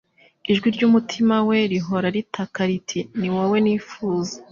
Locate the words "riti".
2.69-2.99